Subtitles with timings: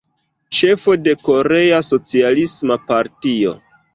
[0.59, 3.55] Ĉefo de Korea Socialisma Partio.